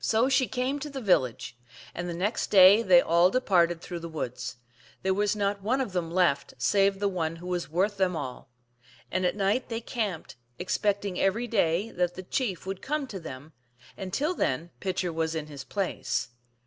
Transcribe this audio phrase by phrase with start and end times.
[0.00, 1.56] So she came to the village,
[1.94, 4.58] and the next day they all departed through the woods;
[5.02, 8.50] there was not one of them left save the one who was worth them all.
[9.10, 13.54] And at night they camped, expecting every day that the chief would come to them,
[13.96, 16.28] and till then Pitcher was in his place.